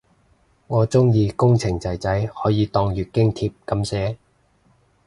[0.65, 4.17] 我鍾意工程仔仔可以當月經帖噉寫